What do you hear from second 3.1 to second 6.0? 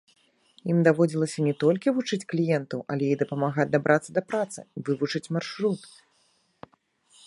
і дапамагаць дабрацца да працы, вывучыць маршрут.